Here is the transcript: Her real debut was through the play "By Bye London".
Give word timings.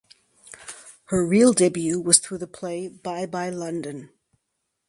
Her 1.09 1.23
real 1.23 1.53
debut 1.53 1.99
was 2.01 2.17
through 2.17 2.39
the 2.39 2.47
play 2.47 2.87
"By 2.87 3.27
Bye 3.27 3.51
London". 3.51 4.09